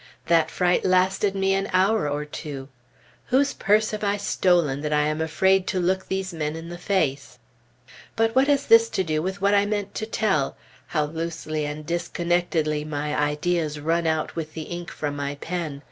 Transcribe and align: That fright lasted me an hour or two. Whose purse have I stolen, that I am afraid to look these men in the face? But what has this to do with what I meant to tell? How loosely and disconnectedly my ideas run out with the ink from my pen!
That 0.25 0.49
fright 0.49 0.83
lasted 0.83 1.35
me 1.35 1.53
an 1.53 1.69
hour 1.71 2.09
or 2.09 2.25
two. 2.25 2.69
Whose 3.25 3.53
purse 3.53 3.91
have 3.91 4.03
I 4.03 4.17
stolen, 4.17 4.81
that 4.81 4.91
I 4.91 5.01
am 5.05 5.21
afraid 5.21 5.67
to 5.67 5.79
look 5.79 6.07
these 6.07 6.33
men 6.33 6.55
in 6.55 6.69
the 6.69 6.77
face? 6.79 7.37
But 8.15 8.35
what 8.35 8.47
has 8.47 8.65
this 8.65 8.89
to 8.89 9.03
do 9.03 9.21
with 9.21 9.41
what 9.43 9.53
I 9.53 9.67
meant 9.67 9.93
to 9.93 10.07
tell? 10.07 10.57
How 10.87 11.05
loosely 11.05 11.65
and 11.67 11.85
disconnectedly 11.85 12.83
my 12.83 13.15
ideas 13.15 13.79
run 13.79 14.07
out 14.07 14.35
with 14.35 14.55
the 14.55 14.63
ink 14.63 14.89
from 14.89 15.15
my 15.15 15.35
pen! 15.35 15.79